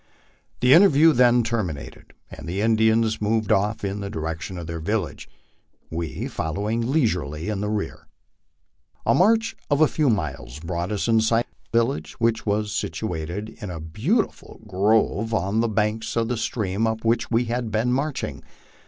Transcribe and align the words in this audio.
The 0.61 0.73
interview 0.73 1.13
then 1.13 1.43
terminated, 1.43 2.13
and 2.31 2.47
the 2.49 2.59
Indians 2.59 3.21
moved 3.21 3.51
off 3.51 3.85
in 3.85 3.99
the 3.99 4.09
direction 4.09 4.57
of 4.57 4.65
their 4.65 4.79
village, 4.79 5.29
we 5.91 6.27
following 6.27 6.91
leisurely 6.91 7.49
in 7.49 7.63
rear. 7.63 8.07
A 9.05 9.13
march 9.13 9.55
of 9.69 9.79
a 9.79 9.87
few 9.87 10.09
miles 10.09 10.57
brought 10.59 10.91
us 10.91 11.07
in 11.07 11.21
sight 11.21 11.45
of 11.51 11.57
the 11.71 11.77
village, 11.77 12.13
which 12.13 12.47
was 12.47 12.71
situ 12.71 13.13
ated 13.13 13.49
in 13.61 13.69
a 13.69 13.79
beautiful 13.79 14.59
grove 14.65 15.35
on 15.35 15.59
the 15.59 15.69
banks 15.69 16.15
of 16.15 16.29
the 16.29 16.35
stream 16.37 16.87
up 16.87 17.05
which 17.05 17.29
we 17.29 17.45
had 17.45 17.69
been 17.69 17.93
marching. 17.93 18.41